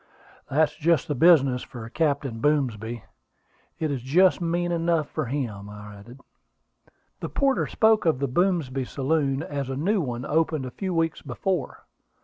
[0.49, 3.03] "That's just the business for Captain Boomsby:
[3.77, 6.21] it is just mean enough for him," I added.
[7.19, 11.21] "The porter spoke of the Boomsby saloon as a new one opened a few weeks
[11.21, 11.85] before.